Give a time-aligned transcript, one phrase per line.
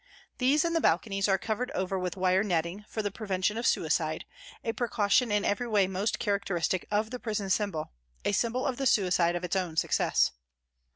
[0.39, 4.25] These and the balconies are covered over with wire netting for the prevention of suicide,
[4.63, 7.75] a precaution in every way most characteristic of the prison system,
[8.25, 10.31] a symbol of the suicide of its own success.